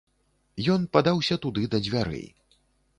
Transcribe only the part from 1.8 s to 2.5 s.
дзвярэй.